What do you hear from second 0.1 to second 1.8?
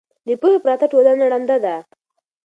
د پوهې پرته ټولنه ړنده ده.